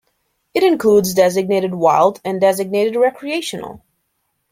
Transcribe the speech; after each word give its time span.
It 0.55 0.63
includes 0.63 1.13
designated 1.13 1.75
"wild" 1.75 2.21
and 2.25 2.41
designated 2.41 2.95
"recreational". 2.95 3.83